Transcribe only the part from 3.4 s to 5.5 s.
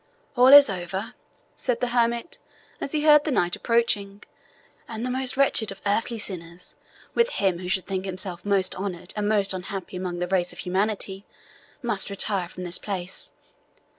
approaching, "and the most